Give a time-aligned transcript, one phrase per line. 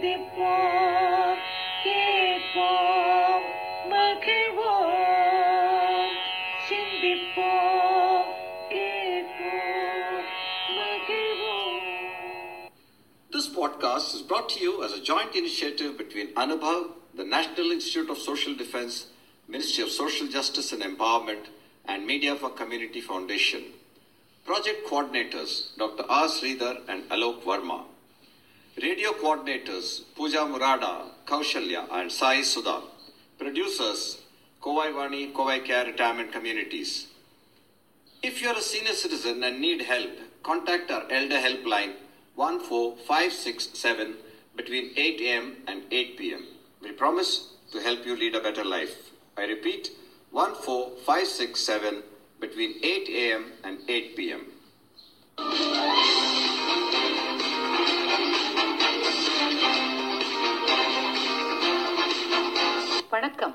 [0.00, 0.16] This
[13.48, 18.16] podcast is brought to you as a joint initiative between Anubhav, the National Institute of
[18.16, 19.08] Social Defense,
[19.48, 21.48] Ministry of Social Justice and Empowerment,
[21.84, 23.64] and Media for Community Foundation.
[24.46, 26.04] Project coordinators Dr.
[26.08, 26.28] R.
[26.28, 27.84] Sridhar and Alok Verma.
[28.82, 32.80] Radio coordinators Pooja Murada, Kaushalya, and Sai Sudha.
[33.38, 34.22] Producers
[34.62, 37.08] Kovai Vani, Kovai Care Retirement Communities.
[38.22, 40.10] If you are a senior citizen and need help,
[40.42, 41.92] contact our Elder Helpline
[42.36, 44.14] 14567
[44.56, 45.56] between 8 a.m.
[45.66, 46.46] and 8 p.m.
[46.80, 49.10] We promise to help you lead a better life.
[49.36, 49.90] I repeat
[50.32, 52.02] 14567
[52.40, 53.52] between 8 a.m.
[53.62, 54.46] and 8 p.m.
[63.20, 63.54] வணக்கம்.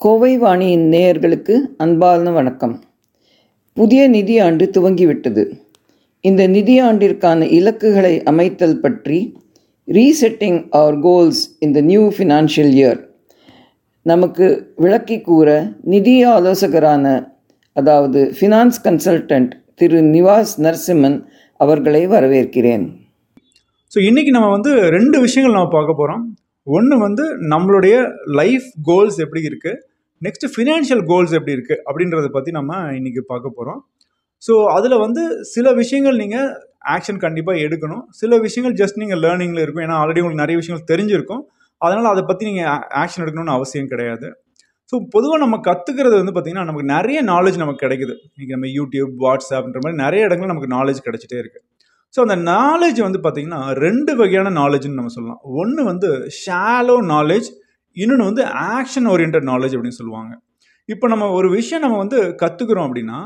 [0.00, 1.54] கோவை வாணியின் நேயர்களுக்கு
[1.84, 2.74] அன்பார்ந்த வணக்கம்.
[3.76, 5.42] புதிய நிதியாண்டு துவங்கிவிட்டது.
[6.28, 9.18] இந்த நிதியாண்டிற்கான இலக்குகளை அமைத்தல் பற்றி
[9.96, 13.00] resetting our goals in the new financial year
[14.12, 14.48] நமக்கு
[14.84, 15.48] விளக்கி கூற
[15.94, 17.12] நிதி ஆலோசகரான
[17.72, 21.18] அதாவது ஃபினான்ஸ் கன்சல்டன்ட் திரு நிவாஸ் நரசிம்மன்
[21.60, 22.86] அவர்களை வரவேற்கிறேன்.
[23.92, 26.24] ஸோ இன்றைக்கி நம்ம வந்து ரெண்டு விஷயங்கள் நம்ம பார்க்க போகிறோம்
[26.66, 27.96] ஒன்று வந்து நம்மளுடைய
[28.40, 29.80] லைஃப் கோல்ஸ் எப்படி இருக்குது
[30.22, 33.80] நெக்ஸ்ட்டு ஃபினான்ஷியல் கோல்ஸ் எப்படி இருக்குது அப்படின்றத பற்றி நம்ம இன்றைக்கி பார்க்க போகிறோம்
[34.42, 35.22] ஸோ அதில் வந்து
[35.54, 36.48] சில விஷயங்கள் நீங்கள்
[36.94, 38.02] ஆக்ஷன் கண்டிப்பாக எடுக்கணும்.
[38.20, 39.84] சில விஷயங்கள் ஜஸ்ட் நீங்கள் லேர்னிங்கில் இருக்கும்.
[39.86, 41.42] ஏன்னா ஆல்ரெடி உங்களுக்கு நிறைய விஷயங்கள் தெரிஞ்சிருக்கும்.
[41.80, 44.28] அதனால் அதை பற்றி நீங்கள் ஆக்ஷன் எடுக்கணும்னு அவசியம் கிடையாது.
[44.92, 48.14] ஸோ பொதுவாக நம்ம கற்றுக்கிறது வந்து பார்த்திங்கன்னா நமக்கு நிறைய நாலேஜ் நமக்கு கிடைக்குது.
[48.34, 51.64] இன்றைக்கி நம்ம யூடியூப் வாட்ஸ்அப்ன்ற மாதிரி நிறைய இடங்கள் நமக்கு நாலேஜ் கிடைச்சிட்டே இருக்குது
[52.14, 55.40] ஸோ அந்த நாலேஜ் வந்து பார்த்திங்கன்னா ரெண்டு வகையான நாலேஜ்னு நம்ம சொல்லலாம்.
[55.60, 56.08] ஒன்று வந்து
[56.42, 57.48] ஷாலோ நாலேஜ்
[57.96, 58.44] இன்னொன்று வந்து
[58.74, 60.32] ஆக்ஷன் ஓரியன்ட் நாலேஜ் அப்படின்னு சொல்லுவாங்க.
[60.88, 63.18] இப்போ நம்ம ஒரு விஷயம் நம்ம வந்து கற்றுக்குறோம் அப்படின்னா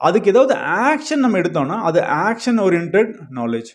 [0.00, 0.54] அதுக்கு ஏதாவது
[0.88, 2.98] ஆக்ஷன் நம்ம எடுத்தோம்னா அது ஆக்ஷன் ஓரியன்ட்
[3.38, 3.70] நாலேஜ்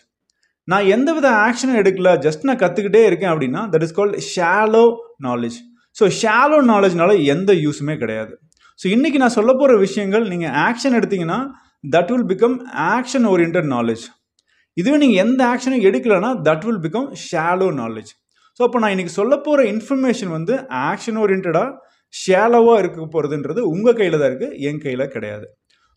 [0.68, 4.84] நான் எந்த வித ஆக்ஷனும் எடுக்கல ஜஸ்ட் நான் கற்றுக்கிட்டே இருக்கேன் அப்படின்னா that is called shallow
[5.26, 5.58] knowledge
[5.96, 8.32] so shallow நாலேஜ்னால எந்த யூஸுமே கிடையாது.
[8.80, 11.38] ஸோ இன்றைக்கி நான் சொல்ல போகிற விஷயங்கள் நீங்கள் ஆக்ஷன் எடுத்தீங்கன்னா
[11.94, 12.56] that will become
[12.94, 14.04] action oriented knowledge
[14.76, 18.10] இதுவே நீங்கள் எந்த ஆக்ஷனும் எடுக்கலைன்னா that will become shallow knowledge
[18.60, 20.54] so அப்போ நான் இன்றைக்கி சொல்ல போகிற இன்ஃபர்மேஷன் வந்து
[20.88, 21.68] ஆக்ஷன் ஓரியன்டாக
[22.14, 25.46] ஷேலோவாக இருக்க போகிறதுன்றது உங்கள் கையில் தான் இருக்குது என் கையில் கிடையாது.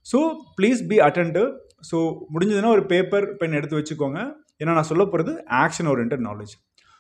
[0.06, 0.20] So
[0.58, 1.48] please be attentive
[1.90, 1.98] so
[2.34, 4.20] முடிஞ்சதுன்னா ஒரு பேப்பர் பென் எடுத்து வச்சுக்கோங்க.
[4.62, 5.32] ஏன்னா நான் சொல்ல போகிறது
[5.64, 6.54] action oriented knowledge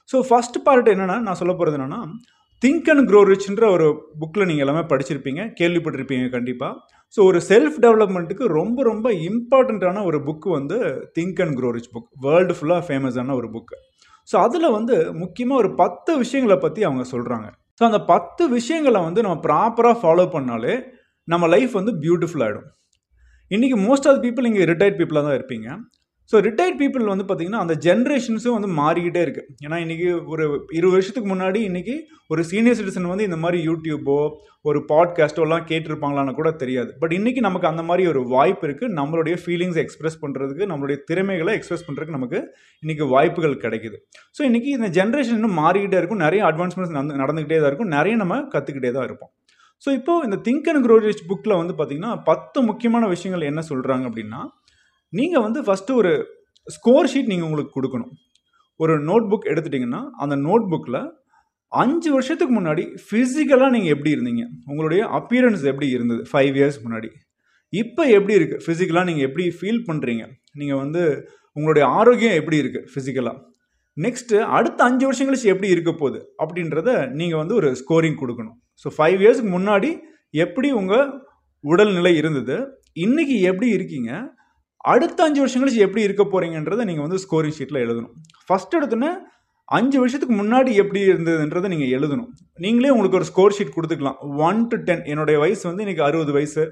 [0.09, 2.01] so first part என்னென்னா நான் சொல்ல போகிறது என்னென்னா
[2.61, 3.87] திங்க் அண்ட் க்ரோ ரிச்ன்ற ஒரு
[4.19, 6.73] புக்கில் நீங்கள் எல்லாமே படிச்சிருப்பீங்க கேள்விப்பட்டிருப்பீங்க கண்டிப்பாக
[7.17, 10.77] ஸோ ஒரு செல்ஃப் டெவலப்மெண்ட்டுக்கு ரொம்ப ரொம்ப இம்பார்ட்டண்ட்டான ஒரு புக்கு வந்து
[11.13, 13.75] think and grow rich book world ஃபுல்லாக ஃபேமஸான ஒரு புக்கு
[14.27, 17.47] ஸோ அதில் வந்து முக்கியமாக ஒரு பத்து விஷயங்களை பற்றி அவங்க சொல்கிறாங்க
[17.81, 20.73] ஸோ அந்த பத்து விஷயங்களை வந்து நம்ம ப்ராப்பராக ஃபாலோ பண்ணாலே
[21.27, 22.69] நம்ம லைஃப் வந்து பியூட்டிஃபுல்லாகிடும்
[23.51, 25.67] இன்றைக்கி மோஸ்ட் ஆஃப் பீப்புள் இங்கே ரிட்டையர்ட் பீப்புளாக தான் இருப்பீங்க.
[26.33, 30.43] ஸோ ரிட்டையர்ட் பீப்புள் வந்து பார்த்திங்கன்னா அந்த ஜென்ரேஷன்ஸும் வந்து மாறிக்கிட்டே இருக்குது ஏன்னா இன்றைக்கி ஒரு
[30.77, 31.95] இருபது வருஷத்துக்கு முன்னாடி இன்றைக்கி
[32.27, 34.15] ஒரு சீனியர் சிட்டிசன் வந்து இந்த மாதிரி யூடியூப்போ
[34.69, 36.89] ஒரு பாட்காஸ்ட்டோ எல்லாம் கேட்டிருப்பாங்களான்னு கூட தெரியாது.
[37.01, 41.85] பட் இன்றைக்கி நமக்கு அந்த மாதிரி ஒரு வாய்ப்பு இருக்குது நம்மளுடைய ஃபீலிங்ஸை எக்ஸ்பிரஸ் பண்ணுறதுக்கு நம்மளுடைய திறமைகளை எக்ஸ்பிரஸ்
[41.87, 42.39] பண்ணுறதுக்கு நமக்கு
[42.83, 43.99] இன்றைக்கி வாய்ப்புகள் கிடைக்குது.
[44.37, 46.23] ஸோ இன்றைக்கி இந்த ஜென்ரேஷன் இன்னும் மாறிக்கிட்டே இருக்கும்.
[46.25, 47.93] நிறைய அட்வான்ஸ்மெண்ட்ஸ் நடந்து நடந்துக்கிட்டே தான் இருக்கும்.
[47.97, 49.33] நிறைய நம்ம கற்றுக்கிட்டே தான் இருப்போம்.
[49.83, 54.05] ஸோ இப்போது இந்த திங்க் அண்ட் க்ரோ ரிச் புக்கில் வந்து பார்த்திங்கன்னா பத்து முக்கியமான விஷயங்கள் என்ன சொல்கிறாங்க
[54.09, 54.41] அப்படின்னா
[55.19, 56.11] நீங்கள் வந்து ஃபஸ்ட்டு ஒரு
[56.67, 58.13] ஸ்கோர் ஷீட் நீங்கள் உங்களுக்கு கொடுக்கணும்.
[58.79, 60.99] ஒரு நோட் புக் எடுத்துட்டிங்கன்னா அந்த நோட் புக்கில்
[61.71, 64.43] அஞ்சு வருஷத்துக்கு முன்னாடி ஃபிசிக்கலாக நீங்கள் எப்படி இருந்தீங்க?
[64.71, 66.21] உங்களுடைய அப்பியரன்ஸ் எப்படி இருந்தது?
[66.31, 67.09] ஃபைவ் இயர்ஸ் முன்னாடி.
[67.81, 70.23] இப்போ எப்படி இருக்குது ஃபிசிக்கலாக நீங்கள் எப்படி ஃபீல் பண்ணுறீங்க
[70.59, 71.03] நீங்கள் வந்து
[71.57, 73.39] உங்களுடைய ஆரோக்கியம் எப்படி இருக்குது ஃபிசிக்கலாக
[73.97, 76.19] நெக்ஸ்ட்டு அடுத்த அஞ்சு வருஷம் கழிச்சு எப்படி இருக்க போகுது?
[76.43, 76.89] அப்படின்றத
[77.19, 78.55] நீங்கள் வந்து ஒரு ஸ்கோரிங் கொடுக்கணும்.
[78.83, 79.89] ஸோ ஃபைவ் இயர்ஸ்க்கு முன்னாடி
[80.45, 81.09] எப்படி உங்கள்
[81.63, 82.55] உடல்நிலை இருந்தது?
[83.05, 84.11] இன்றைக்கி எப்படி இருக்கீங்க?
[84.91, 88.13] அடுத்த அஞ்சு வருஷம் கழிச்சு எப்படி இருக்க போகிறீங்கன்றதை நீங்கள் வந்து ஸ்கோரிங் ஷீட்டில் எழுதணும்.
[88.47, 89.11] ஃபஸ்ட் எடுத்தோன்னே
[89.77, 92.29] அஞ்சு வருஷத்துக்கு முன்னாடி எப்படி இருந்ததுன்றதை நீங்கள் எழுதணும்.
[92.63, 94.17] நீங்களே உங்களுக்கு ஒரு ஸ்கோர் ஷீட் கொடுத்துக்கலாம்.
[94.47, 96.63] ஒன் டு டென் என்னுடைய வயசு வந்து இன்றைக்கி அறுபது வயசு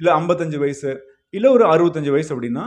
[0.00, 0.90] இல்லை ஐம்பத்தஞ்சு வயசு
[1.34, 2.64] இல்லை ஒரு அறுபத்தஞ்சு வயசு அப்படின்னா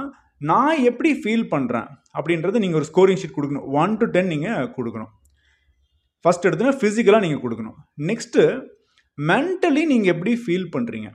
[0.50, 3.66] நான் எப்படி ஃபீல் பண்ணுறேன் அப்படின்றத நீங்கள் ஒரு ஸ்கோரிங் ஷீட் கொடுக்கணும்.
[3.82, 5.12] ஒன் டு டென் நீங்கள் கொடுக்கணும்.
[6.26, 7.76] ஃபஸ்ட் எடுத்தோன்னா ஃபிசிக்கலாக நீங்கள் கொடுக்கணும்.
[8.12, 8.42] நெக்ஸ்ட்டு
[9.18, 11.10] மென்டலி நீங்கள் எப்படி ஃபீல் பண்ணுறீங்க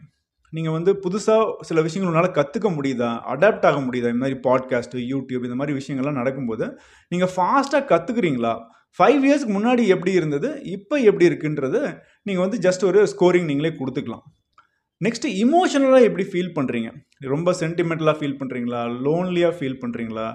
[0.53, 3.11] நீங்கள் வந்து புதுசாக சில விஷயங்கள் உங்களால் கற்றுக்க முடியுதா?
[3.33, 4.11] அடாப்ட் ஆக முடியுதா?
[4.15, 6.79] இந்த மாதிரி பாட்காஸ்ட்டு யூடியூப் இந்த மாதிரி விஷயங்கள்லாம் நடக்கும்போது
[7.09, 8.55] நீங்கள் ஃபாஸ்ட்டாக கற்றுக்குறீங்களா
[8.99, 10.63] ஃபைவ் இயர்ஸ்க்கு முன்னாடி எப்படி இருந்தது?
[10.63, 11.81] இப்போ எப்படி இருக்குன்றது
[12.23, 14.25] நீங்கள் வந்து ஜஸ்ட் ஒரு ஸ்கோரிங் நீங்களே கொடுத்துக்கலாம்.
[15.05, 20.29] நெக்ஸ்ட்டு இமோஷனலாக எப்படி ஃபீல் பண்ணுறீங்க ரொம்ப சென்டிமெண்டலாக ஃபீல் பண்ணுறீங்களா லோன்லியாக ஃபீல் பண்ணுறீங்களா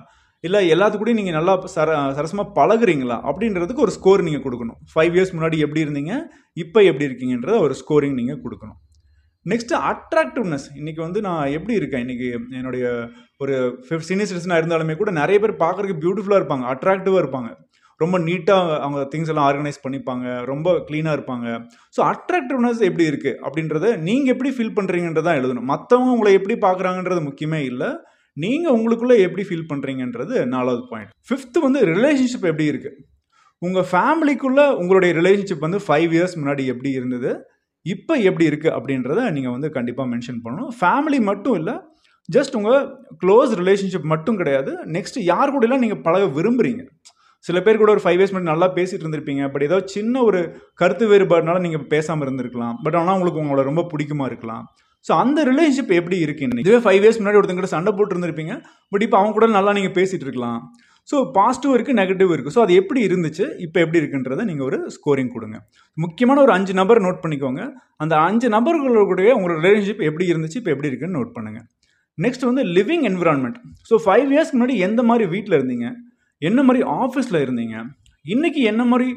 [0.44, 3.18] இல்லை எல்லாத்துக்கூடயும் நீங்கள் நல்லா சர சரசமாக பழகுறீங்களா?
[3.30, 4.78] அப்படின்றதுக்கு ஒரு ஸ்கோர் நீங்கள் கொடுக்கணும்.
[4.94, 6.14] ஃபைவ் இயர்ஸ் முன்னாடி எப்படி இருந்தீங்க?
[6.54, 8.80] இப்போ எப்படி இருக்கீங்கன்றத ஒரு ஸ்கோரிங் நீங்கள் கொடுக்கணும்.
[9.50, 12.04] நெக்ஸ்ட்டு அட்ராக்டிவ்னஸ் இன்றைக்கி வந்து நான் எப்படி இருக்கேன்?
[12.06, 12.28] இன்றைக்கி
[12.58, 12.86] என்னுடைய
[13.38, 13.54] ஒரு
[13.86, 17.50] ஃபிஃப்த் சீனியர் சிட்டிசனாக இருந்தாலுமே கூட நிறைய பேர் பார்க்குறதுக்கு பியூட்டிஃபுல்லாக இருப்பாங்க அட்ராக்டிவாக இருப்பாங்க.
[17.98, 21.48] ரொம்ப நீட்டாக அவங்க திங்ஸ் எல்லாம் ஆர்கனைஸ் பண்ணிப்பாங்க ரொம்ப க்ளீனாக இருப்பாங்க.
[21.96, 25.68] ஸோ அட்ராக்டிவ்னஸ் எப்படி இருக்குது அப்படின்றத நீங்கள் எப்படி ஃபீல் பண்ணுறீங்கன்றதான் எழுதணும்.
[25.74, 27.90] மற்றவங்க உங்களை எப்படி பார்க்குறாங்கன்றது முக்கியமே இல்லை.
[28.38, 33.00] நீங்கள் உங்களுக்குள்ளே எப்படி ஃபீல் பண்ணுறீங்கன்றது நாலாவது பாயிண்ட் ஃபிஃப்த்து வந்து ரிலேஷன்ஷிப் எப்படி இருக்குது
[33.62, 37.32] உங்கள் ஃபேமிலிக்குள்ளே உங்களுடைய ரிலேஷன்ஷிப் வந்து ஃபைவ் இயர்ஸ் முன்னாடி எப்படி இருந்தது?
[37.86, 40.72] இப்போ எப்படி இருக்குது அப்படின்றத நீங்கள் வந்து கண்டிப்பாக மென்ஷன் பண்ணணும்.
[40.80, 41.76] ஃபேமிலி மட்டும் இல்லை
[42.36, 42.84] ஜஸ்ட் உங்கள்
[43.22, 44.72] க்ளோஸ் ரிலேஷன்ஷிப் மட்டும் கிடையாது.
[44.96, 46.84] நெக்ஸ்ட் யார் கூடலாம் நீங்கள் பழக விரும்புகிறீங்க
[47.46, 49.44] சில பேர் கூட ஒரு ஃபைவ் இயர்ஸ் முன்னாடி நல்லா பேசிகிட்டு இருந்திருப்பீங்க.
[49.54, 50.40] பட் ஏதோ சின்ன ஒரு
[50.82, 52.76] கருத்து வேறுபாடுனால நீங்கள் பேசாமல் இருந்திருக்கலாம்.
[52.86, 54.66] பட் ஆனால் உங்களுக்கு உங்களோட ரொம்ப பிடிக்குமா இருக்கலாம்.
[55.06, 58.56] ஸோ அந்த ரிலேஷன்ஷிப் எப்படி இருக்கு இதுவே ஃபைவ் இயர்ஸ் முன்னாடி ஒருத்தங்கிட்ட சண்டை போட்டுருந்துருப்பீங்க
[58.94, 60.60] பட் இப்போ அவங்க கூட நல்லா நீங்கள் பேசிகிட்டு இருக்கலாம்.
[61.10, 65.32] ஸோ பாசிட்டிவ் இருக்குது நெகட்டிவ் இருக்குது ஸோ அது எப்படி இருந்துச்சு இப்போ எப்படி இருக்குன்றதை நீங்கள் ஒரு ஸ்கோரிங்
[65.36, 65.58] கொடுங்க.
[65.98, 67.62] முக்கியமான ஒரு அஞ்சு நபர் நோட் பண்ணிக்கோங்க.
[68.04, 71.68] அந்த அஞ்சு நபர்களுடைய உங்களோட ரிலேஷன்ஷிப் எப்படி இருந்துச்சு இப்போ எப்படி இருக்குன்னு நோட் பண்ணுங்கள்
[72.18, 73.58] நெக்ஸ்ட் வந்து லிவிங் என்விரான்மெண்ட்
[73.90, 75.88] ஸோ ஃபைவ் இயர்ஸ்க்கு முன்னாடி எந்த மாதிரி வீட்டில் இருந்தீங்க?
[76.42, 77.76] என்ன மாதிரி ஆஃபீஸில் இருந்தீங்க?
[78.26, 79.08] இன்றைக்கி என்ன மாதிரி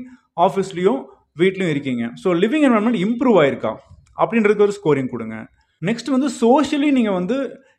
[0.46, 1.00] ஆஃபீஸ்லேயும்
[1.40, 2.04] வீட்லேயும் இருக்கீங்க?
[2.22, 3.72] ஸோ லிவிங் என்வரன்மெண்ட் இம்ப்ரூவ் ஆயிருக்கா?
[4.22, 5.36] அப்படின்றதுக்கு ஒரு ஸ்கோரிங் கொடுங்க.
[5.82, 7.36] நெக்ஸ்ட் வந்து சோஷியலி நீங்கள் வந்து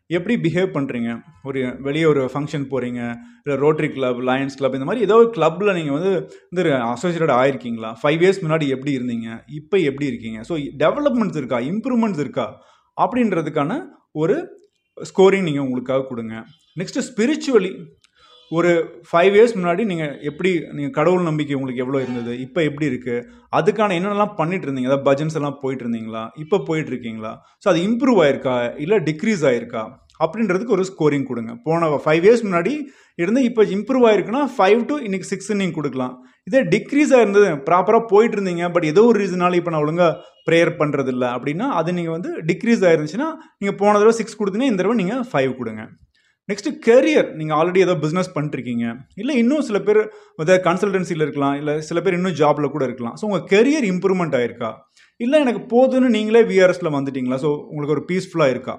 [0.09, 1.09] எப்படி பிஹேவ் பண்ணுறீங்க
[1.49, 2.99] ஒரு வெளியே ஒரு ஃபங்க்ஷன் போகிறீங்க
[3.43, 6.11] இல்லை ரோட்டரி கிளப் லயன்ஸ் கிளப் இந்த மாதிரி ஏதோ ஒரு கிளப்பில் நீங்கள் வந்து
[6.51, 6.61] இந்த
[6.93, 7.89] அசோசியேட்டட் ஆயிருக்கீங்களா?
[8.01, 9.29] ஃபைவ் இயர்ஸ் முன்னாடி எப்படி இருந்தீங்க?
[9.59, 10.39] இப்போ எப்படி இருக்கீங்க?
[10.49, 11.59] ஸோ டெவலப்மெண்ட்ஸ் இருக்கா?
[11.71, 12.47] இம்ப்ரூவ்மெண்ட்ஸ் இருக்கா?
[12.97, 13.79] அப்படின்றதுக்கான
[14.11, 14.35] ஒரு
[14.97, 16.35] ஸ்கோரிங் நீங்கள் உங்களுக்காக கொடுங்க.
[16.79, 17.71] நெக்ஸ்ட்டு ஸ்பிரிச்சுவலி
[18.57, 18.71] ஒரு
[19.09, 22.33] ஃபைவ் இயர்ஸ் முன்னாடி நீங்கள் எப்படி நீங்கள் கடவுள் நம்பிக்கை உங்களுக்கு எவ்வளோ இருந்தது?
[22.45, 23.23] இப்போ எப்படி இருக்குது
[23.59, 24.89] அதுக்கான என்னென்னலாம் பண்ணிட்டு இருந்தீங்க?
[24.91, 26.23] அதாவது பஜன்ஸ் எல்லாம் போயிட்டு இருந்தீங்களா?
[26.43, 27.31] இப்போ போயிட்டு இருக்கீங்களா?
[27.63, 28.55] ஸோ அது இம்ப்ரூவ் ஆயிருக்கா?
[28.85, 29.83] இல்லை டிக்ரீஸ் ஆயிருக்கா?
[30.23, 31.51] அப்படின்றதுக்கு ஒரு ஸ்கோரிங் கொடுங்க.
[31.65, 32.73] போன ஃபைவ் இயர்ஸ் முன்னாடி
[33.23, 36.13] இருந்து இப்போ இம்ப்ரூவ் ஆயிருக்குன்னா ஃபைவ் டு இன்னைக்கு சிக்ஸ் நீங்கள் கொடுக்கலாம்.
[36.49, 40.11] இதே டிக்ரீஸ் ஆயிருந்தது ப்ராப்பராக போயிட்டு இருந்தீங்க பட் ஏதோ ஒரு ரீசனால இப்போ நான் ஒழுங்காக
[40.47, 43.29] ப்ரேயர் பண்ணுறதில்ல அப்படின்னா அது நீங்கள் வந்து டிக்ரீஸ் ஆயிருந்துச்சுன்னா
[43.59, 45.83] நீங்கள் போன தடவை சிக்ஸ் கொடுத்தீங்கன்னா இந்த தடவை நீங்கள் ஃபைவ் கொடுங்க.
[46.49, 48.85] நெக்ஸ்ட்டு கெரியர் நீங்கள் ஆல்ரெடி ஏதோ பிஸ்னஸ் பண்ணிருக்கீங்க
[49.21, 49.99] இல்லை இன்னும் சில பேர்
[50.41, 53.15] ஏதாவது கன்சல்டன்சியில் இருக்கலாம் இல்லை சில பேர் இன்னும் ஜாபில் கூட இருக்கலாம்.
[53.19, 54.69] ஸோ உங்கள் கெரியர் இம்ப்ரூவ்மெண்ட் ஆயிருக்கா?
[55.19, 57.39] இல்லை எனக்கு போதுன்னு நீங்களே விஆர்எஸில் வந்துட்டீங்களா?
[57.45, 58.75] ஸோ உங்களுக்கு ஒரு பீஸ்ஃபுல்லாக இருக்கா?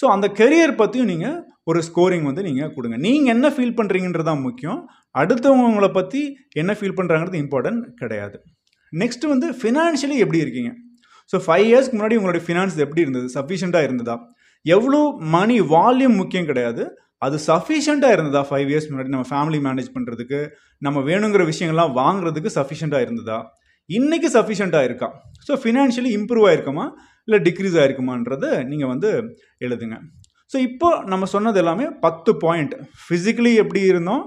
[0.00, 1.38] ஸோ அந்த கெரியர் பற்றியும் நீங்கள்
[1.70, 2.96] ஒரு ஸ்கோரிங் வந்து நீங்கள் கொடுங்க.
[3.06, 4.78] நீங்கள் என்ன ஃபீல் பண்ணுறீங்கன்றது தான் முக்கியம்.
[5.22, 6.20] அடுத்தவங்க உங்களை பற்றி
[6.62, 8.36] என்ன ஃபீல் பண்ணுறாங்கிறது இம்பார்ட்டன்ட் கிடையாது.
[8.92, 10.70] நெக்ஸ்ட்டு வந்து ஃபினான்ஷியலி எப்படி இருக்கீங்க?
[11.32, 13.26] ஸோ ஃபைவ் இயர்ஸ்க்கு முன்னாடி உங்களுடைய ஃபினான்ஸ் எப்படி இருந்தது?
[13.36, 14.16] சஃபிஷியண்ட்டாக இருந்ததா?
[14.66, 15.00] எவ்வளோ
[15.34, 16.84] மணி வால்யூம் முக்கியம் கிடையாது.
[17.18, 20.48] அது சஃபிஷியண்ட்டாக இருந்ததா ஃபைவ் இயர்ஸ் முன்னாடி நம்ம ஃபேமிலி மேனேஜ் பண்ணுறதுக்கு
[20.78, 23.38] நம்ம வேணுங்கிற விஷயங்கள்லாம் வாங்குறதுக்கு சஃபிஷியண்ட்டாக இருந்ததா?
[23.90, 25.08] இன்றைக்கி சஃபிஷியண்ட்டாக இருக்கா?
[25.46, 26.84] ஸோ ஃபினான்ஷியலி இம்ப்ரூவ் ஆயிருக்குமா?
[27.24, 29.10] இல்லை டிக்ரீஸ் ஆயிருக்குமான்றது நீங்கள் வந்து
[29.66, 29.96] எழுதுங்க.
[30.52, 34.24] ஸோ இப்போ நம்ம சொன்னது எல்லாமே பத்து பாயிண்ட் ஃபிசிக்கலி எப்படி இருந்தோம்?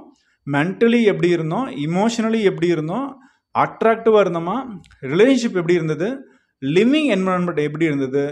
[0.47, 1.67] மென்டலி எப்படி இருந்தோம்?
[1.87, 3.07] இமோஷனலி எப்படி இருந்தோம்?
[3.55, 4.57] அட்ராக்டிவாக இருந்தோமா?
[5.01, 6.07] ரிலேஷன்ஷிப் எப்படி இருந்தது?
[6.61, 8.23] லிவிங் என்வரான்மெண்ட் எப்படி இருந்தது?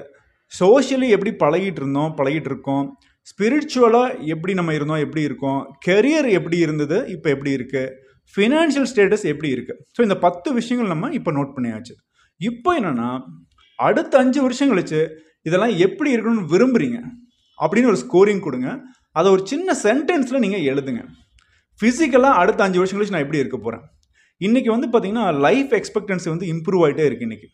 [0.59, 2.13] சோஷியலி எப்படி பழகிட்டு இருந்தோம்?
[2.17, 2.85] பழகிட்டு இருக்கோம்?
[3.29, 7.91] ஸ்பிரிச்சுவலாக எப்படி நம்ம இருந்தோம் எப்படி இருக்கோம் கெரியர் எப்படி இருந்தது இப்போ எப்படி இருக்குது
[8.35, 11.93] ஃபினான்ஷியல் ஸ்டேட்டஸ் எப்படி இருக்குது ஸோ இந்த பத்து விஷயங்கள் நம்ம இப்போ நோட் பண்ணியாச்சு.
[12.41, 13.09] இப்போ என்னென்னா
[13.79, 14.99] அடுத்த அஞ்சு வருஷம் கழிச்சு
[15.47, 16.97] இதெல்லாம் எப்படி இருக்கணும்னு விரும்புகிறீங்க
[17.59, 18.69] அப்படின்னு ஒரு ஸ்கோரிங் கொடுங்க.
[19.19, 21.01] அதை ஒரு சின்ன சென்டென்ஸில் நீங்கள் எழுதுங்க.
[21.79, 23.83] ஃபிசிக்கலாக அடுத்த அஞ்சு வருஷம் கழிச்சு நான் எப்படி இருக்க போகிறேன்
[24.41, 27.47] இன்றைக்கி வந்து பார்த்தீங்கன்னா லைஃப் எக்ஸ்பெக்டன்சி வந்து இம்ப்ரூவ் ஆகிட்டே இருக்குது இன்றைக்கி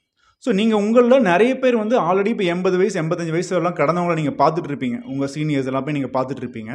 [0.44, 4.38] ஸோ நீங்கள் உங்களில் நிறைய பேர் வந்து ஆல்ரெடி இப்போ எண்பது வயசு எண்பத்தஞ்சு வயசு எல்லாம் கடந்தவங்களை நீங்கள்
[4.42, 4.98] பார்த்துட்டு இருப்பீங்க.
[5.12, 6.72] உங்கள் சீனியர்ஸ் எல்லாம் போய் நீங்கள் பார்த்துட்டு இருப்பீங்க.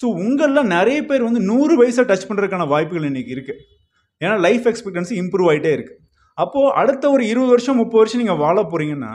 [0.00, 3.60] ஸோ உங்களில் நிறைய பேர் வந்து நூறு வயசை டச் பண்ணுறதுக்கான வாய்ப்புகள் இன்றைக்கி இருக்குது
[4.20, 5.98] ஏன்னா லைஃப் எக்ஸ்பெக்டன்சி இம்ப்ரூவ் ஆகிட்டே இருக்குது
[6.38, 9.12] அப்போது அடுத்த ஒரு இருபது வருஷம் முப்பது வருஷம் நீங்கள் வாழ போகிறீங்கன்னா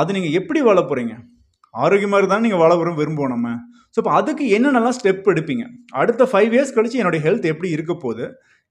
[0.00, 1.14] அது நீங்கள் எப்படி வாழ போகிறீங்க
[1.74, 3.48] ஆரோக்கியமாக இருந்தாலும் நீங்கள் வாழ வரும் விரும்புவோம் நம்ம.
[3.94, 5.64] ஸோ இப்போ அதுக்கு என்னென்னலாம் ஸ்டெப் எடுப்பீங்க?
[6.00, 8.24] அடுத்த ஃபைவ் இயர்ஸ் கழிச்சு என்னுடைய ஹெல்த் எப்படி இருக்க போகுது?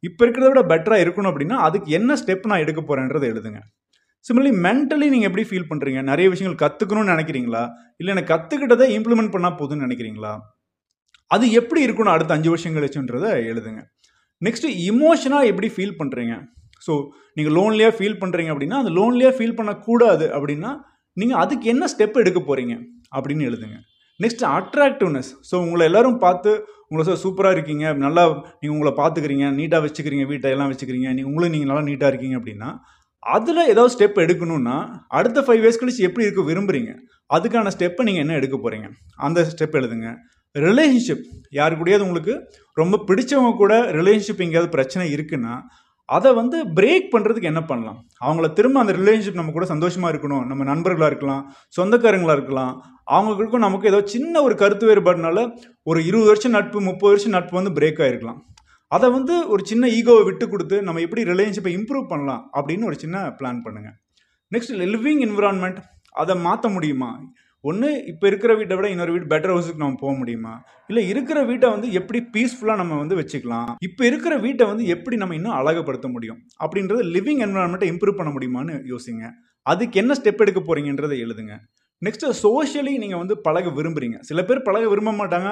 [0.07, 3.61] இப்போ இருக்கிறத விட பெட்டராக இருக்கணும் அப்படின்னா அதுக்கு என்ன ஸ்டெப் நான் எடுக்க போகிறேன்றதை எழுதுங்க.
[4.27, 7.61] சிமிலி மென்டலி நீங்கள் எப்படி ஃபீல் பண்ணுறீங்க நிறைய விஷயங்கள் கற்றுக்கணும்னு நினைக்கிறீங்களா?
[7.99, 10.33] இல்லை எனக்கு கற்றுக்கிட்டதை இம்ப்ளிமெண்ட் பண்ணால் போதும்னு நினைக்கிறீங்களா?
[11.35, 13.81] அது எப்படி இருக்கணும் அடுத்த அஞ்சு வருஷம் கழிச்சுன்றதை எழுதுங்க.
[14.45, 16.35] நெக்ஸ்ட்டு இமோஷனாக எப்படி ஃபீல் பண்ணுறீங்க
[16.85, 16.93] ஸோ
[17.37, 20.71] நீங்கள் லோன்லியாக ஃபீல் பண்ணுறீங்க அப்படின்னா அந்த லோன்லியாக ஃபீல் பண்ணக்கூடாது அப்படின்னா
[21.17, 22.73] நீங்கள் அதுக்கு என்ன ஸ்டெப் எடுக்க போகிறீங்க
[23.15, 23.77] அப்படின்னு எழுதுங்க.
[24.23, 26.51] நெக்ஸ்ட் அட்ராக்டிவ்னஸ் ஸோ உங்களை எல்லோரும் பார்த்து
[26.89, 27.85] உங்களை சார் சூப்பராக இருக்கீங்க.
[28.05, 28.23] நல்லா
[28.61, 29.45] நீங்கள் உங்களை பார்த்துக்கிறீங்க.
[29.59, 30.25] நீட்டாக வச்சுக்கிறீங்க.
[30.31, 31.09] வீட்டை எல்லாம் வச்சுக்கிறீங்க.
[31.17, 32.69] நீங்கள் உங்களும் நீங்கள் நல்லா நீட்டாக இருக்கீங்க அப்படின்னா
[33.23, 34.75] அதில் ஏதாவது ஸ்டெப் எடுக்கணும்னா
[35.07, 36.91] அடுத்த ஃபைவ் இயர்ஸ் கழிச்சு எப்படி இருக்க விரும்புகிறீங்க
[37.33, 40.09] அதுக்கான ஸ்டெப்பை நீங்கள் என்ன எடுக்க போகிறீங்க அந்த ஸ்டெப் எழுதுங்க.
[40.55, 42.33] ரிலேஷன்ஷிப் யாரு கூடயாவது உங்களுக்கு
[42.73, 45.53] ரொம்ப பிடிச்சவங்க கூட ரிலேஷன்ஷிப் எங்கேயாவது பிரச்சனை இருக்குன்னா
[46.05, 47.99] அதை வந்து பிரேக் பண்ணுறதுக்கு என்ன பண்ணலாம்?
[48.25, 50.45] அவங்கள திரும்ப அந்த ரிலேஷன்ஷிப் நம்ம கூட சந்தோஷமாக இருக்கணும்.
[50.45, 52.73] நம்ம நண்பர்களாக இருக்கலாம் சொந்தக்காரங்களாக இருக்கலாம்.
[53.11, 55.39] அவங்களுக்கும் நமக்கு ஏதோ சின்ன ஒரு கருத்து வேறுபாடுனால
[55.83, 58.41] ஒரு இருபது வருஷம் நட்பு முப்பது வருஷம் நட்பு வந்து பிரேக் ஆகிருக்கலாம்
[58.91, 63.17] அதை வந்து ஒரு சின்ன ஈகோவை விட்டு கொடுத்து நம்ம எப்படி ரிலேஷன்ஷிப்பை இம்ப்ரூவ் பண்ணலாம் அப்படின்னு ஒரு சின்ன
[63.39, 63.95] பிளான் பண்ணுங்கள்
[64.53, 65.79] நெக்ஸ்ட் லிவிங் என்விரான்மெண்ட்
[66.21, 67.11] அதை மாற்ற முடியுமா?
[67.63, 70.53] ஒன்று இப்போ இருக்கிற வீட்டை விட இன்னொரு வீடு பெட்டர் ஹவுஸுக்கு நம்ம போக முடியுமா?
[70.87, 73.69] இல்லை இருக்கிற வீட்டை வந்து எப்படி பீஸ்ஃபுல்லாக நம்ம வந்து வச்சுக்கலாம்?
[73.87, 76.39] இப்போ இருக்கிற வீட்டை வந்து எப்படி நம்ம இன்னும் அழகுப்படுத்த முடியும்?
[76.63, 79.25] அப்படின்றது லிவிங் என்விரான்மெண்ட்டை இம்ப்ரூவ் பண்ண முடியுமான்னு யோசிங்க.
[79.65, 81.55] அதுக்கு என்ன ஸ்டெப் எடுக்க போகிறீங்கன்றதை எழுதுங்க.
[82.05, 84.19] நெக்ஸ்ட்டு சோஷியலி நீங்கள் வந்து பழக விரும்புறீங்க.
[84.19, 85.49] சில பேர் பழக விரும்ப மாட்டாங்க.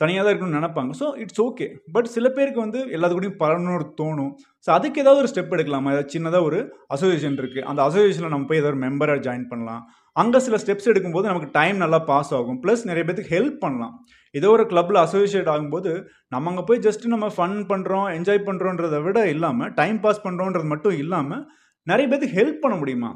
[0.00, 0.92] தனியாக தான் இருக்கணும்னு நினைப்பாங்க.
[1.00, 4.30] ஸோ இட்ஸ் ஓகே பட் சில பேருக்கு வந்து எல்லாத்து கூடயும் பழகணும்னு தோணும்.
[4.66, 5.90] ஸோ அதுக்கு ஏதாவது ஒரு ஸ்டெப் எடுக்கலாமா?
[5.94, 6.60] ஏதாவது சின்னதாக ஒரு
[6.94, 9.82] அசோசியேஷன் இருக்குது அந்த அசோசியேஷனில் நம்ம போய் ஏதாவது ஒரு மெம்பராக ஜாயின் பண்ணலாம்.
[10.16, 12.58] அங்கே சில ஸ்டெப்ஸ் எடுக்கும்போது நமக்கு டைம் நல்லா பாஸ் ஆகும்.
[12.64, 13.94] ப்ளஸ் நிறைய பேருக்கு ஹெல்ப் பண்ணலாம்.
[14.34, 15.90] ஏதோ ஒரு கிளப்பில் அசோசியேட் ஆகும்போது
[16.34, 20.96] நம்ம அங்கே போய் ஜஸ்ட் நம்ம ஃபன் பண்ணுறோம் என்ஜாய் பண்ணுறோன்றதை விட இல்லாமல் டைம் பாஸ் பண்ணுறோன்றது மட்டும்
[21.02, 21.44] இல்லாமல்
[21.86, 23.10] நிறைய பேருக்கு ஹெல்ப் பண்ண முடியுமா?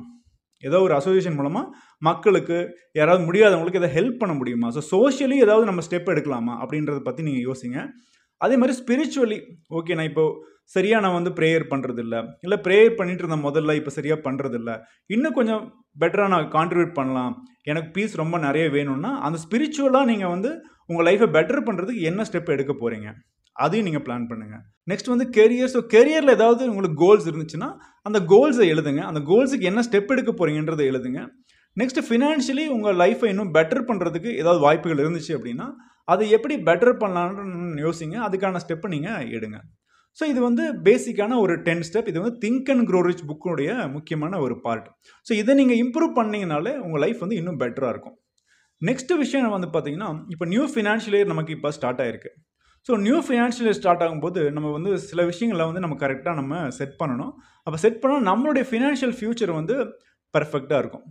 [0.63, 1.73] ஏதோ ஒரு அசோசியேஷன் மூலமாக
[2.09, 2.59] மக்களுக்கு
[2.99, 4.69] யாராவது முடியாதவங்களுக்கு எதாவது ஹெல்ப் பண்ண முடியுமா?
[4.77, 6.55] ஸோ சோஷியலி ஏதாவது நம்ம ஸ்டெப் எடுக்கலாமா?
[6.65, 7.79] அப்படின்றத பற்றி நீங்கள் யோசிங்க.
[8.41, 9.39] அதே மாதிரி ஸ்பிரிச்சுவலி
[9.79, 10.25] ஓகே நான் இப்போ
[10.75, 14.71] சரியாக நான் வந்து ப்ரேயர் பண்ணுறதில்ல இல்லை ப்ரேயர் பண்ணிட்டு இருந்தேன் முதல்ல இப்போ சரியாக பண்ணுறதில்ல
[15.15, 15.63] இன்னும் கொஞ்சம்
[16.03, 17.35] பெட்டராக நான் கான்ட்ரிபியூட் பண்ணலாம்.
[17.71, 20.51] எனக்கு பீஸ் ரொம்ப நிறைய வேணும்னா அந்த ஸ்பிரிச்சுவலாக நீங்கள் வந்து
[20.91, 23.09] உங்கள் லைஃப்பை பெட்டர் பண்ணுறதுக்கு என்ன ஸ்டெப் எடுக்க போகிறீங்க
[23.65, 27.69] அதையும் நீங்கள் பிளான் பண்ணுங்கள் நெக்ஸ்ட் வந்து கெரியர் ஸோ கெரியரில் ஏதாவது உங்களுக்கு கோல்ஸ் இருந்துச்சுன்னா
[28.09, 29.03] அந்த கோல்ஸை எழுதுங்க.
[29.11, 31.21] அந்த கோல்ஸுக்கு என்ன ஸ்டெப் எடுக்க போகிறீங்கன்றதை எழுதுங்க.
[31.77, 35.67] நெக்ஸ்ட் ஃபினான்ஷியலி உங்கள் லைஃப்பை இன்னும் பெட்டர் பண்ணுறதுக்கு ஏதாவது வாய்ப்புகள் இருந்துச்சு அப்படின்னா
[36.09, 38.17] அதை எப்படி பெட்டர் பண்ணலான்னு யோசிங்க.
[38.27, 39.59] அதுக்கான ஸ்டெப்பை நீங்கள் எடுங்க.
[40.19, 43.25] ஸோ இது வந்து பேசிக்கான ஒரு டென் ஸ்டெப் இது வந்து திங்க் அண்ட் க்ரோ ரிச்
[43.97, 44.87] முக்கியமான ஒரு பார்ட்
[45.27, 48.17] ஸோ இதை நீங்கள் இம்ப்ரூவ் பண்ணிங்கனாலே உங்கள் லைஃப் வந்து இன்னும் பெட்டராக இருக்கும்.
[48.83, 52.31] நெக்ஸ்ட் விஷயம் வந்து பார்த்தீங்கன்னா இப்போ நியூ ஃபினான்ஷியல் இயர் நமக்கு இப்போ ஸ்டார்ட் ஆயிருக்கு.
[52.87, 57.33] ஸோ நியூ ஃபினான்ஷியல் ஸ்டார்ட் ஆகும்போது நம்ம வந்து சில விஷயங்களை வந்து நம்ம கரெக்டாக நம்ம செட் பண்ணணும்.
[57.67, 59.77] அப்போ செட் பண்ணால் நம்மளுடைய ஃபினான்ஷியல் ஃபியூச்சர் வந்து
[60.35, 61.07] பர்ஃபெக்டாக இருக்கும்.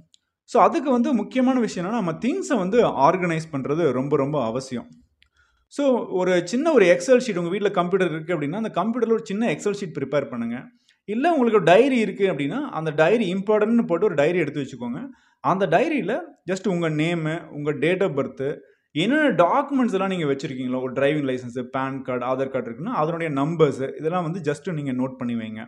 [0.50, 4.88] ஸோ அதுக்கு வந்து முக்கியமான விஷயம் நம்ம திங்ஸை வந்து ஆர்கனைஸ் பண்ணுறது ரொம்ப ரொம்ப அவசியம்.
[5.74, 5.84] ஸோ
[6.20, 9.78] ஒரு சின்ன ஒரு எக்ஸல் ஷீட் உங்கள் வீட்டில் கம்ப்யூட்டர் இருக்குது அப்படின்னா அந்த கம்ப்யூட்டரில் ஒரு சின்ன எக்ஸல்
[9.80, 10.66] ஷீட் ப்ரிப்பேர் பண்ணுங்கள்
[11.10, 15.02] இல்லை உங்களுக்கு டைரி இருக்குது அப்படின்னா அந்த டைரி இம்பார்ட்டன்ட்னு போட்டு ஒரு டைரி எடுத்து வச்சுக்கோங்க.
[15.44, 16.16] அந்த டைரியில்
[16.52, 18.48] ஜஸ்ட் உங்கள் நேமு உங்கள் டேட் ஆஃப் பர்த்து
[19.04, 23.88] என்னென்ன டாக்குமெண்ட்ஸ் எல்லாம் நீங்கள் வச்சுருக்கீங்களோ ஒரு driving licence PAN card Aadhaar card இருக்குன்னா அதனுடைய நம்பர்ஸு
[24.00, 25.64] இதெல்லாம் வந்து ஜஸ்ட் நீங்கள் நோட் பண்ணி வைங்க.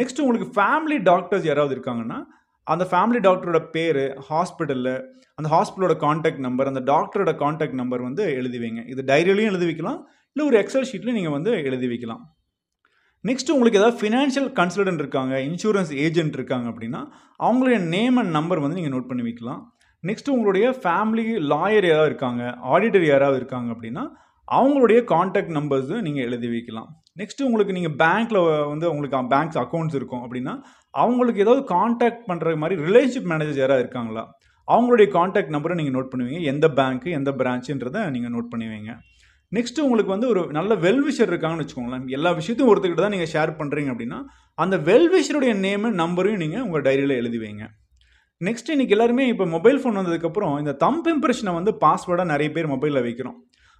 [0.00, 2.18] நெக்ஸ்ட் உங்களுக்கு ஃபேமிலி டாக்டர்ஸ் யாராவது இருக்காங்கன்னா
[2.66, 4.92] அந்த ஃபேமிலி டாக்டரோட பேர் ஹாஸ்பிட்டலில்
[5.38, 8.82] அந்த ஹாஸ்பிட்டலோட காண்டாக்ட் நம்பர் அந்த டாக்டரோட காண்டாக்ட் நம்பர் வந்து எழுதி வைங்க.
[8.92, 10.00] இது டைரியிலையும் எழுதி வைக்கலாம்
[10.36, 12.22] இல்லை ஒரு எக்ஸல் ஷீட்லையும் நீங்கள் வந்து எழுதி வைக்கலாம்.
[13.28, 17.00] நெக்ஸ்ட் உங்களுக்கு ஏதாவது ஃபினான்ஷியல் கன்சல்டன்ட் இருக்காங்க இன்சூரன்ஸ் ஏஜென்ட் இருக்காங்க அப்படின்னா
[17.46, 19.60] அவங்களுடைய நேம் அண்ட் நம்பர் வந்து நீங்கள் நோட் பண்ணி வைக்கலாம்.
[20.08, 22.42] நெக்ஸ்ட் உங்களுடைய ஃபேமிலி லாயர் யாராவது இருக்காங்க
[22.74, 24.04] ஆடிட்டர் யாராவது இருக்காங்க அப்படின்னா
[24.48, 26.88] அவங்களுடைய காண்டாக்ட் நம்பர்ஸு நீங்கள் எழுதி வைக்கலாம்.
[27.20, 28.40] நெக்ஸ்ட்டு உங்களுக்கு நீங்கள் பேங்க்கில்
[28.72, 30.54] வந்து உங்களுக்கு பேங்க்ஸ் அக்கௌண்ட்ஸ் இருக்கும் அப்படின்னா
[31.02, 34.24] அவங்களுக்கு ஏதாவது காண்டாக்ட் பண்ணுற மாதிரி ரிலேஷன்ஷிப் மேனேஜர் யாராவது இருக்காங்களா?
[34.68, 36.40] அவங்களுடைய காண்டாக்ட் நம்பரை நீங்கள் நோட் பண்ணுவீங்க.
[36.52, 38.90] எந்த பேங்க்கு எந்த பிரான்ச்சுன்றதை நீங்கள் நோட் பண்ணுவீங்க.
[39.52, 42.04] நெக்ஸ்ட்டு உங்களுக்கு வந்து ஒரு நல்ல வெல்விஷர் இருக்காங்கன்னு வச்சுக்கோங்களேன்.
[42.18, 44.18] எல்லா விஷயத்தையும் ஒருத்தர்கிட்ட தான் நீங்கள் ஷேர் பண்ணுறீங்க அப்படின்னா
[44.58, 47.66] அந்த வெல்விஷருடைய நேமு நம்பரையும் நீங்கள் உங்கள் டைரியில் எழுதி வைங்க.
[48.46, 53.04] நெக்ஸ்ட் இன்னைக்கு எல்லாருமே இப்போ மொபைல் ஃபோன் வந்ததுக்கப்புறம் இந்த தம்ப் இம்ப்ரெஷனை வந்து பாஸ்வேர்டாக நிறைய பேர் மொபைலில்
[53.06, 53.36] வைக்கிறோம்.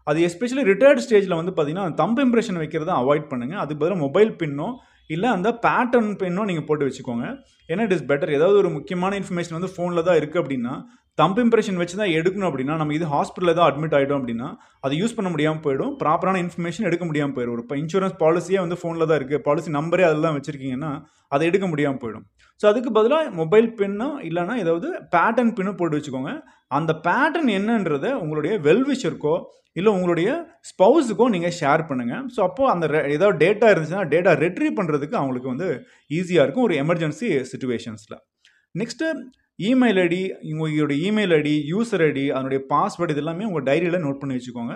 [0.07, 4.69] அது எஸ்பெஷலி ரிட்டையர்ட் ஸ்டேஜில் வந்து பார்த்தீங்கன்னா தம்ப் இம்ப்ரெஷன் வைக்கிறத அவாய்ட் பண்ணுங்கள் அதுக்கு பதிலாக மொபைல் பின்னோ
[5.11, 7.25] இல்லை அந்த பேட்டர்ன் பின்னோ நீங்கள் போட்டு வச்சுக்கோங்க.
[7.71, 10.75] ஏன்னா இட் இஸ் பெட்டர் ஏதாவது ஒரு முக்கியமான இன்ஃபர்மேஷன் வந்து ஃபோனில் தான் இருக்குது அப்படின்னா
[11.19, 14.51] தம்ப் இம்ப்ரெஷன் வச்சு தான் எடுக்கணும் அப்படின்னா நம்ம இது ஹாஸ்பிட்டலில் தான் அட்மிட் ஆகிடும் அப்படின்னா
[14.85, 15.93] அதை யூஸ் பண்ண முடியாமல் போயிடும்.
[16.03, 17.65] ப்ராப்பரான இன்ஃபர்மேஷன் எடுக்க முடியாமல் போயிடும்.
[17.65, 20.93] இப்போ இன்சூரன்ஸ் பாலிசியே வந்து ஃபோனில் தான் இருக்குது பாலிசி நம்பரே அதில் தான் வச்சுருக்கீங்கன்னா
[21.35, 22.25] அதை எடுக்க முடியாமல் போயிடும்.
[22.63, 26.33] ஸோ அதுக்கு பதிலாக மொபைல் பின்னோ இல்லைனா ஏதாவது பேட்டர்ன் பின்னோ போட்டு வச்சுக்கோங்க.
[26.79, 29.35] அந்த பேட்டர்ன் என்னன்றத உங்களுடைய வெல்விஷருக்கோ
[29.79, 30.31] இல்லை உங்களுடைய
[30.71, 35.69] ஸ்பௌஸுக்கோ நீங்கள் ஷேர் பண்ணுங்கள் ஸோ அப்போது அந்த ஏதாவது டேட்டா இருந்துச்சுன்னா டேட்டா ரெட்ரீவ் பண்ணுறதுக்கு அவங்களுக்கு வந்து
[36.11, 38.19] ஈஸியாக இருக்கும் ஒரு எமர்ஜென்சி சுச்சுவேஷன்ஸில்
[38.75, 39.09] நெக்ஸ்ட்டு
[39.59, 40.21] இமெயில் ஐடி
[40.53, 44.75] உங்களுடைய இமெயில் ஐடி யூசர் ஐடி அதனுடைய பாஸ்வேர்டு இது எல்லாமே உங்கள் டைரியில் நோட் பண்ணி வச்சுக்கோங்க.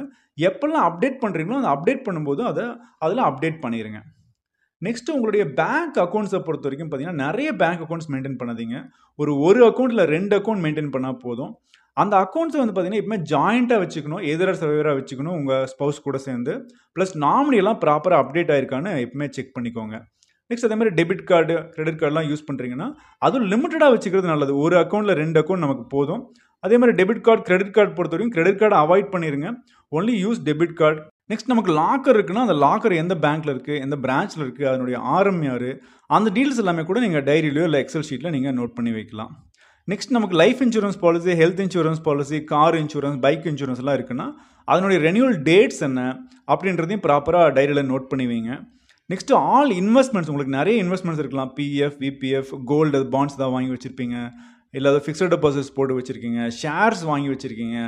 [0.49, 2.64] எப்போல்லாம் அப்டேட் பண்ணுறீங்களோ அந்த அப்டேட் பண்ணும்போது அதை
[3.05, 4.00] அதில் அப்டேட் பண்ணிடுங்க
[4.85, 8.78] நெக்ஸ்ட் உங்களுடைய பேங்க் அக்கௌண்ட்ஸை பொறுத்த வரைக்கும் பார்த்தீங்கன்னா நிறைய பேங்க் அக்கௌண்ட்ஸ் மெயின்டைன் பண்ணாதீங்க.
[9.21, 11.52] ஒரு ஒரு அக்கௌண்ட்டில் ரெண்டு அக்கௌண்ட் மெயின்டைன் பண்ணால் போதும்.
[12.02, 14.23] அந்த அக்கௌண்ட்ஸை வந்து பார்த்தீங்கன்னா எப்பவுமே ஜாயிண்ட்டாக வச்சுக்கணும்.
[14.33, 15.37] எதிராக சர்வேராக வச்சுக்கணும்.
[15.40, 16.54] உங்கள் ஸ்பௌஸ் கூட சேர்ந்து.
[16.97, 19.97] ப்ளஸ் நாமினியெல்லாம் ப்ராப்பராக அப்டேட் ஆயிருக்கான்னு எப்பவுமே செக் பண்ணிக்கோங்க.
[20.50, 24.52] நெக்ஸ்ட் அதே மாதிரி டெபிட் கார்டு கிரெடிட் கார்டெலாம் யூஸ் பண்ணுறீங்கன்னா அதுவும் லிமிட்டடாக வச்சுக்கிறது நல்லது.
[24.64, 26.23] ஒரு அக்கௌண்ட்டில் ரெண்டு அக்கௌண்ட் நமக்கு போதும்.
[26.64, 29.49] அதே மாதிரி டெபிட் கார்டு கிரெடிட் கார்டு பொறுத்த வரைக்கும் கிரெடிட் கார்டு அவாய்ட் பண்ணிடுங்க
[29.97, 34.42] only use debit card next நமக்கு லாக்கர் இருக்குன்னா அந்த லாக்கர் எந்த பேங்க்கில் இருக்குது எந்த பிரான்ச்சில்
[34.45, 35.71] இருக்குது அதனுடைய ஆரம் யார்
[36.06, 39.33] அந்த டீல்ஸ் எல்லாமே கூட நீங்கள் டைரியிலையோ இல்லை எக்ஸல் ஷீட்டில் நீங்கள் நோட் பண்ணி வைக்கலாம்.
[39.92, 44.26] நெக்ஸ்ட் நமக்கு life insurance policy health insurance policy car insurance bike இன்சூரன்ஸ்லாம் இருக்குன்னா
[44.64, 46.00] அதனுடைய ரெனியூவல் டேட்ஸ் என்ன
[46.52, 48.52] அப்படின்றதையும் ப்ராப்பராக டைரியில் நோட் பண்ணி வைங்க.
[49.35, 51.52] ஆல் இன்வெஸ்ட்மெண்ட்ஸ் உங்களுக்கு நிறைய இன்வெஸ்ட்மெண்ட்ஸ் இருக்கலாம்.
[51.59, 54.16] பிஎஃப் விபிஎஃப் கோல்டு பாண்ட்ஸ் தான் வாங்கி வச்சுருப்பீங்க.
[54.71, 56.40] இல்லை ஃபிக்ஸட் டெபாசிட்ஸ் போட்டு வச்சுருக்கீங்க.
[56.62, 57.78] ஷேர்ஸ் வாங்கி வச்சுருக்கீங்க.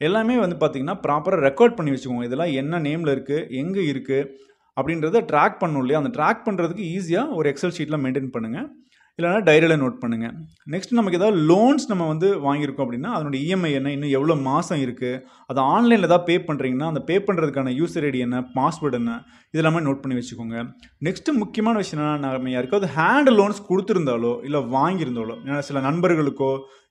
[0.00, 4.28] எல்லாமே வந்து பார்த்தீங்கன்னா ப்ராப்பராக ரெக்கார்ட் பண்ணி வச்சுக்கோங்க இதெல்லாம் என்ன நேமில் இருக்குது எங்கே இருக்குது
[4.76, 6.00] அப்படின்றத ட்ராக் பண்ணும் இல்லையா?
[6.02, 8.66] அந்த ட்ராக் பண்ணுறதுக்கு ஈஸியாக ஒரு எக்ஸல் ஷீட்டில் மெயின்டைன் பண்ணுங்கள்
[9.18, 10.32] இல்லைனா டைரியில் நோட் பண்ணுங்கள்
[10.72, 15.20] நெக்ஸ்ட் நமக்கு ஏதாவது லோன்ஸ் நம்ம வந்து வாங்கியிருக்கோம் அப்படின்னா அதனுடைய இஎம்ஐ என்ன இன்னும் எவ்வளோ மாதம் இருக்குது
[15.50, 19.12] அதை ஆன்லைனில் ஏதாவது பே பண்ணுறீங்கன்னா அந்த பே பண்ணுறதுக்கான யூசர் ஐடி என்ன பாஸ்வேர்டு என்ன
[19.50, 20.56] இது எல்லாமே நோட் பண்ணி வச்சுக்கோங்க.
[21.08, 26.50] நெக்ஸ்ட்டு முக்கியமான விஷயம் என்ன நம்ம யாருக்காவது ஹேண்ட் லோன்ஸ் கொடுத்துருந்தாலோ இல்லை வாங்கியிருந்தாலோ ஏன்னா சில நண்பர்களுக்கோ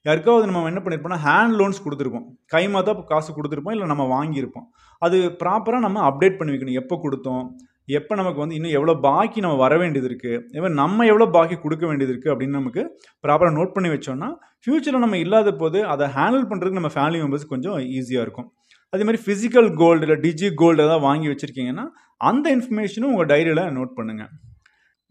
[0.09, 2.25] யாருக்காவது நம்ம என்ன பண்ணியிருப்போம்னா ஹேண்ட் லோன்ஸ் கொடுத்துருப்போம்.
[2.55, 4.67] கைமா தான் காசு கொடுத்துருப்போம் இல்லை நம்ம வாங்கியிருப்போம்.
[5.01, 6.81] அது ப்ராப்பராக நம்ம அப்டேட் பண்ணி வைக்கணும்.
[6.83, 7.45] எப்போ கொடுத்தோம்
[7.87, 11.83] எப்போ நமக்கு வந்து இன்னும் எவ்வளோ பாக்கி நம்ம வர வேண்டியது இருக்குது இவன் நம்ம எவ்வளோ பாக்கி கொடுக்க
[11.89, 12.83] வேண்டியது இருக்குது அப்படின்னு நமக்கு
[13.23, 14.29] ப்ராப்பராக நோட் பண்ணி வச்சோம்னா
[14.63, 18.47] ஃப்யூச்சரில் நம்ம இல்லாத போது அதை ஹேண்டில் பண்ணுறதுக்கு நம்ம ஃபேமிலி மெம்பர்ஸ் கொஞ்சம் ஈஸியாக இருக்கும்.
[18.93, 21.85] அதே மாதிரி ஃபிசிக்கல் கோல்டு இல்லை டிஜி கோல்டு ஏதாவது வாங்கி வச்சுருக்கீங்கன்னா
[22.21, 24.31] அந்த இன்ஃபர்மேஷனும் உங்கள் டைரியில் நோட் பண்ணுங்கள்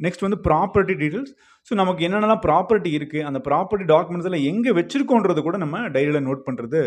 [0.00, 1.32] நெக்ஸ்ட் வந்து ப்ராப்பர்ட்டி டீட்டெயில்ஸ்
[1.68, 6.46] ஸோ நமக்கு என்னென்னலாம் ப்ராப்பர்ட்டி இருக்குது அந்த ப்ராப்பர்ட்டி டாக்குமெண்ட்ஸ் எல்லாம் எங்கே வச்சுருக்கோன்றது கூட நம்ம டைரியில் நோட்
[6.48, 6.80] பண்ணுறது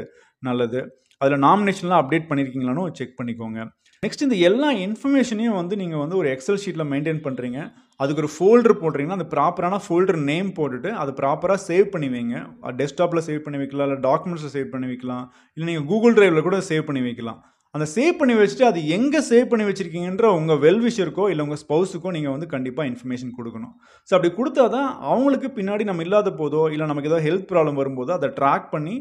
[0.43, 0.79] நல்லது.
[1.21, 3.61] அதில் நாமினேஷன்லாம் அப்டேட் பண்ணியிருக்கீங்களானும் செக் பண்ணிக்கோங்க.
[4.03, 7.59] நெக்ஸ்ட் இந்த எல்லா இன்ஃபர்மேஷனையும் வந்து நீங்கள் வந்து ஒரு எக்ஸல் ஷீட்டில் மெயின்டைன் பண்ணுறீங்க
[8.01, 12.35] அதுக்கு ஒரு ஃபோல்டர் போடுறீங்கன்னா அந்த ப்ராப்பரான ஃபோல்டர் நேம் போட்டுட்டு அதை ப்ராப்பராக சேவ் பண்ணி வைங்க.
[12.79, 15.23] டெஸ்க்டாப்பில் சேவ் பண்ணி வைக்கலாம் இல்லை டாக்குமெண்ட்ஸில் சேவ் பண்ணி வைக்கலாம்.
[15.57, 17.39] இல்லை நீங்கள் கூகுள் ட்ரைவில் கூட சேவ் பண்ணி வைக்கலாம்.
[17.77, 22.35] அந்த சேவ் பண்ணி வச்சுட்டு அது எங்கே சேவ் பண்ணி வச்சுருக்கீங்கன்ற உங்கள் வெல்விஷருக்கோ இல்லை உங்கள் ஸ்பௌஸுக்கோ நீங்கள்
[22.35, 23.73] வந்து கண்டிப்பாக இன்ஃபர்மேஷன் கொடுக்கணும்.
[24.09, 28.13] ஸோ அப்படி கொடுத்தா தான் அவங்களுக்கு பின்னாடி நம்ம இல்லாத போதோ இல்லை நமக்கு ஏதாவது ஹெல்த் ப்ராப்ளம் வரும்போதோ
[28.19, 28.95] அதை ட்ராக் பண்ணி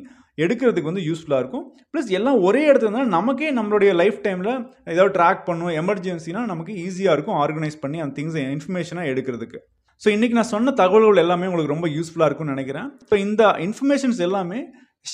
[0.44, 1.62] எடுக்கிறதுக்கு வந்து யூஸ்ஃபுல்லாக இருக்கும்.
[1.92, 4.50] ப்ளஸ் எல்லாம் ஒரே இடத்துல இருந்தால் நமக்கே நம்மளுடைய லைஃப் டைமில்
[4.94, 9.60] ஏதாவது ட்ராக் பண்ணும் எமர்ஜென்சினா நமக்கு ஈஸியாக இருக்கும் ஆர்கனைஸ் பண்ணி அந்த திங்ஸை இன்ஃபர்மேஷனாக எடுக்கிறதுக்கு.
[10.02, 12.88] ஸோ இன்றைக்கி நான் சொன்ன தகவல்கள் எல்லாமே உங்களுக்கு ரொம்ப யூஸ்ஃபுல்லாக இருக்கும்னு நினைக்கிறேன்.
[13.04, 14.60] இப்போ இந்த இன்ஃபர்மேஷன்ஸ் எல்லாமே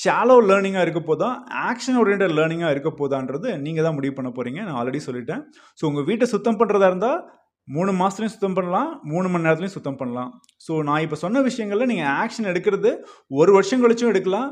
[0.01, 1.29] ஷாலோ லேர்னிங்காக இருக்க போதா
[1.69, 5.43] ஆக்ஷன் ஓரியன்ட் லேர்னிங்காக இருக்க போதான்றது நீங்கள் தான் முடிவு பண்ண போகிறீங்க நான் ஆல்ரெடி சொல்லிட்டேன்.
[5.79, 7.21] ஸோ உங்கள் வீட்டை சுத்தம் பண்ணுறதா இருந்தால்
[7.69, 10.31] மூணு மாதத்துலையும் சுத்தம் பண்ணலாம் மூணு மணி நேரத்துலையும் சுத்தம் பண்ணலாம்.
[10.67, 12.93] ஸோ நான் இப்போ சொன்ன விஷயங்களில் நீங்கள் ஆக்ஷன் எடுக்கிறது
[13.41, 14.51] ஒரு வருஷம் கழிச்சும் எடுக்கலாம்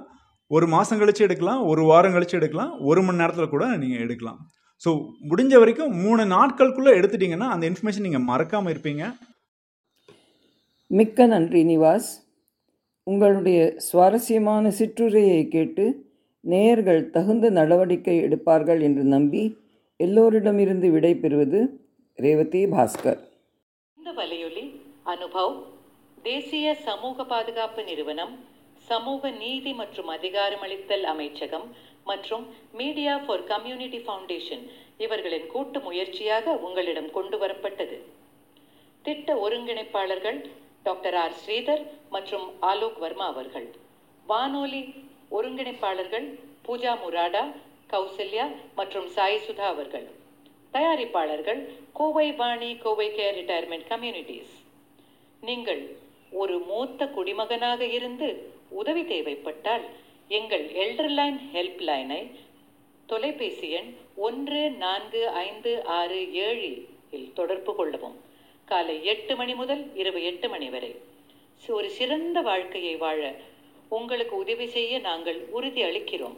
[0.56, 4.38] ஒரு மாதம் கழிச்சு எடுக்கலாம் ஒரு வாரம் கழிச்சு எடுக்கலாம் ஒரு மணி நேரத்தில் கூட நீங்கள் எடுக்கலாம்.
[4.84, 4.90] ஸோ
[5.30, 9.04] முடிஞ்ச வரைக்கும் மூணு நாட்களுக்குள்ளே எடுத்துட்டிங்கன்னா அந்த இன்ஃபர்மேஷன் நீங்கள் மறக்காமல் இருப்பீங்க.
[10.98, 12.08] மிக்க நன்றி நிவாஸ்.
[13.10, 15.84] உங்களுடைய சுவாரஸ்யமான சிற்றுரையை கேட்டு
[16.44, 19.42] நேயர்கள் தகுந்த நடவடிக்கை எடுப்பார்கள் என்று நம்பி
[20.00, 21.60] எல்லோரிடமிருந்து விடை பெறுவது
[22.18, 23.20] ரேவதி பாஸ்கர்.
[23.98, 24.64] இந்த வலையொலி
[25.14, 25.54] அனுபவ்
[26.22, 28.34] தேசிய சமூக பாதுகாப்பு நிறுவனம்
[28.90, 31.66] சமூக நீதி மற்றும் அதிகாரமளித்தல் அமைச்சகம்
[32.10, 32.44] மற்றும்
[32.80, 34.64] மீடியா ஃபார் கம்யூனிட்டி ஃபவுண்டேஷன்
[35.04, 37.98] இவர்களின் கூட்டு முயற்சியாக உங்களிடம் கொண்டு வரப்பட்டது.
[39.04, 40.40] திட்ட ஒருங்கிணைப்பாளர்கள்
[40.82, 41.32] டாக்டர் ஆர்.
[41.32, 43.68] ஸ்ரீதர் மற்றும் ஆலோக் வர்மா அவர்கள்.
[44.26, 44.94] வானொலி
[45.30, 46.26] ஒருங்கிணைப்பாளர்கள்
[46.66, 47.52] பூஜா முராடா
[47.90, 50.06] கௌசல்யா மற்றும் சாய் சுதா அவர்கள்.
[50.72, 51.60] தயாரிப்பாளர்கள்
[51.92, 54.52] Kovai Vani Kovai care retirement communities.
[55.40, 55.96] நீங்கள்
[56.32, 58.28] ஒரு மூத்த குடிமகனாக இருந்து
[58.68, 59.84] உதவி தேவைப்பட்டால்
[60.28, 62.20] எங்கள் எல்டர்லைன் ஹெல்ப் லைனை
[63.06, 68.18] தொலைபேசி எண் ஒன்று நான்கு ஐந்து ஆறு ஏழு இல் தொடர்பு கொள்ளவும்.
[68.70, 70.90] காலை எட்டு மணி முதல் இரவு எட்டு மணி வரை
[71.76, 73.20] ஒரு சிறந்த வாழ்க்கையை வாழ
[73.88, 76.36] உங்களுக்கு உதவி செய்ய நாங்கள் உறுதி அளிக்கிறோம்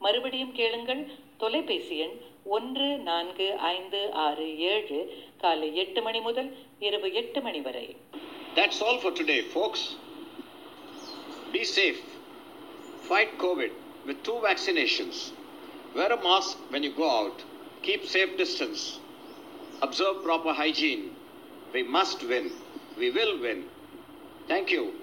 [0.00, 1.02] மறுபடியும் கேளுங்கள்
[1.36, 2.16] தொலைபேசி எண்
[2.48, 5.00] ஒன்று நான்கு ஐந்து ஆறு ஏழு
[5.36, 7.86] காலை எட்டு மணி முதல் இரவு எட்டு மணி வரை
[8.56, 9.82] That's all for today, folks.
[11.52, 12.00] Be safe.
[13.08, 13.72] Fight COVID
[14.06, 15.16] with two vaccinations.
[15.94, 17.38] Wear a mask when you go out.
[17.82, 18.80] Keep safe distance.
[19.82, 21.04] Observe proper hygiene.
[21.72, 22.50] We must win.
[22.98, 23.64] We will win.
[24.48, 25.00] Thank you.